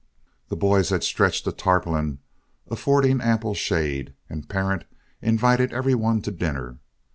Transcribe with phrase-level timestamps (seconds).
[0.49, 2.17] The boys had stretched a tarpaulin,
[2.71, 4.83] affording ample shade, and Parent
[5.21, 6.79] invited every one to dinner.